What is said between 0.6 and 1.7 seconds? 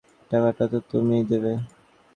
তো তুমিই দেবে।